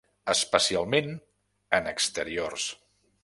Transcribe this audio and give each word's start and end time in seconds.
Especialment 0.31 1.11
en 1.79 1.91
exteriors. 1.93 2.69